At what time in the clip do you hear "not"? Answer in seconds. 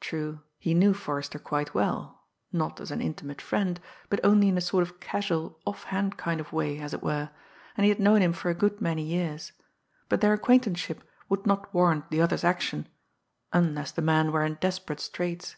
2.50-2.80, 11.46-11.74